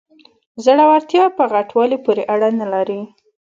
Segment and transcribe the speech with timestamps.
[0.65, 3.01] زړورتیا په غټوالي پورې اړه نلري.